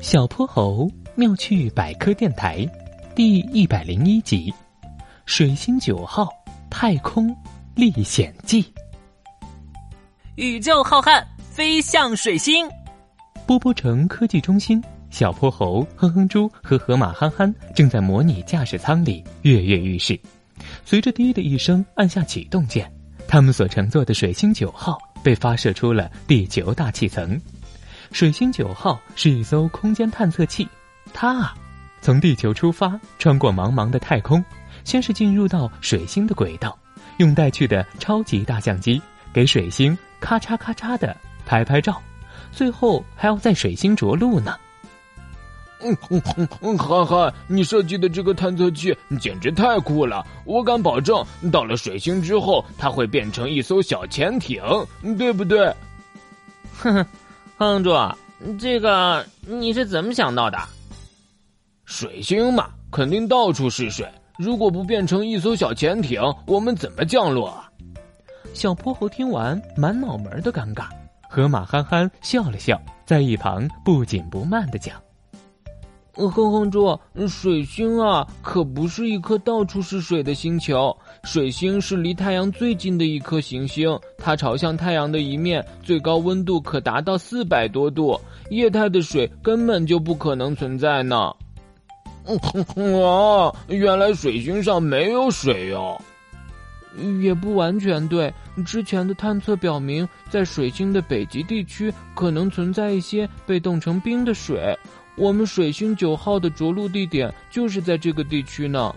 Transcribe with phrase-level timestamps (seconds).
[0.00, 2.66] 小泼猴妙趣百科电台
[3.14, 4.52] 第一百零一集：
[5.26, 6.26] 水星九号
[6.70, 7.36] 太空
[7.74, 8.64] 历险记。
[10.36, 12.66] 宇宙浩瀚，飞向水星。
[13.46, 20.18] 波波城科技中心，小泼猴、哼哼猪和河马憨憨正在模拟驾驶舱里跃跃欲试。
[20.82, 22.90] 随着“滴”的一声按下启动键，
[23.28, 27.38] 他们所乘坐的水星九号被发射出了地球大气层。
[28.12, 30.68] 水星九号是一艘空间探测器，
[31.12, 31.54] 它啊，
[32.02, 34.44] 从地球出发，穿过茫茫的太空，
[34.84, 36.76] 先是进入到水星的轨道，
[37.18, 39.00] 用带去的超级大相机
[39.32, 42.02] 给水星咔嚓咔嚓的拍拍照，
[42.50, 44.56] 最后还要在水星着陆呢。
[45.82, 46.20] 嗯嗯
[46.60, 50.26] 嗯，憨憨，你设计的这个探测器简直太酷了！
[50.44, 54.62] 我敢保证，到了水星之后，它会变成一艘小潜艇，
[55.16, 55.74] 对不对？
[56.76, 57.06] 哼哼。
[57.60, 57.90] 哼住，
[58.58, 60.56] 这个你是怎么想到的？
[61.84, 64.08] 水星嘛，肯定到处是水。
[64.38, 67.70] 如果不变成一艘小潜艇，我们怎么降落啊？
[68.54, 70.86] 小泼猴听完，满脑门的尴尬。
[71.28, 74.96] 河马憨憨笑了笑，在一旁不紧不慢的讲。
[76.14, 80.96] 哼哼猪，水星啊，可不是一颗到处是水的星球。
[81.24, 91.34] 水星是离太阳最近的一颗行星，它朝向太阳的一面，最高温度可达到四百多度，液态的水根本就不可能存在呢。
[92.26, 96.00] 啊， 原来水星上没有水哟。
[97.20, 98.32] 也不完全对，
[98.66, 104.76] 之前的探测表明，在水星的北极地区可能存在一些被冻成冰的水。
[105.16, 108.94] 我们水星九号的着陆地点就是在这个地区呢。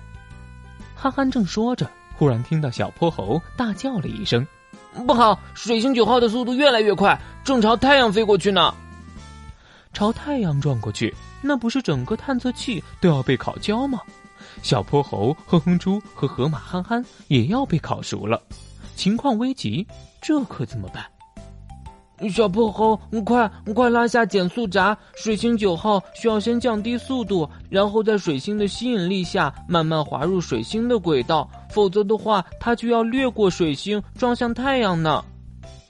[0.95, 4.45] 憨憨正说着，忽然听到小泼猴大叫了一声
[5.05, 5.37] ：“不好！
[5.53, 8.73] 水星九号的速度越来越快，正朝太阳飞过去呢！
[9.91, 13.99] 朝太阳撞过去，那不是整个探测器都要被烤焦吗？
[14.61, 18.41] 小泼猴、哼哼猪和河马憨憨也要被烤熟了，
[18.95, 19.85] 情况危急，
[20.21, 21.03] 这可怎么办？”
[22.29, 22.95] 小泼猴，
[23.25, 24.97] 快快拉下减速闸！
[25.15, 35.25] 水星九号需要先降低速度，然后在水星的吸引力下慢慢滑入水星的轨道，否则的话，它就要掠过水星，撞向太阳呢。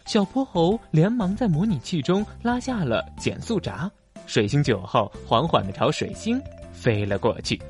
[0.06, 3.92] 小泼猴连忙在模拟器中拉下了减速闸，
[4.26, 7.62] 水星九号缓缓的朝水星飞了过去。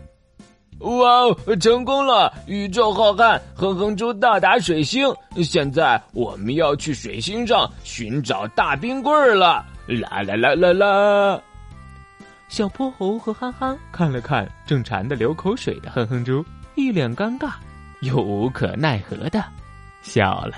[0.79, 2.34] 哇哦，成功了！
[2.46, 5.07] 宇宙浩瀚，哼哼猪到达水星。
[5.44, 9.66] 现在我们要去水星上寻找大冰棍儿了！
[9.88, 11.41] 啦啦啦啦啦！
[12.50, 16.44] 小泼猴和憨憨看了看正馋得流口水的哼哼猪，
[16.75, 17.51] 一脸尴尬，
[18.03, 19.44] 又无可奈何的
[20.02, 20.56] 笑了。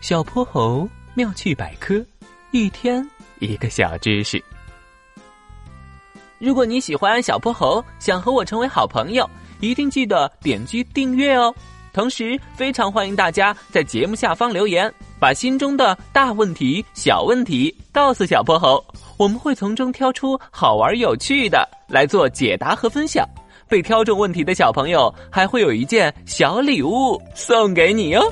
[0.00, 2.04] 小泼猴妙趣百科，
[2.50, 3.06] 一天
[3.40, 4.42] 一个小知识。
[6.38, 9.28] 如果你喜欢小泼猴，想和我成为好朋友，
[9.60, 11.54] 一定记得点击订阅哦。
[11.92, 18.84] 同时，非常欢迎大家在节目下方留言，把心中的大问题、小问题告诉小泼猴，
[19.16, 23.26] 我们会从中挑出好玩有趣的来做解答和分享。
[23.74, 28.22] 被挑中问题的小朋友还会有一件小礼物送给你哟。